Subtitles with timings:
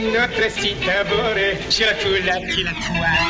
[0.00, 3.29] notre cité adorée, surtout la qui la toi.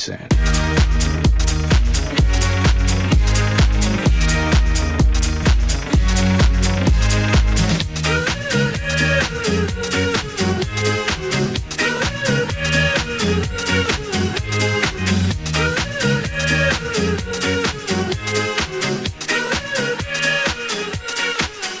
[0.00, 0.28] Streisand.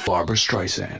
[0.04, 0.99] Barbra Streisand.